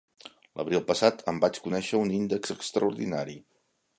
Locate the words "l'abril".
0.59-0.79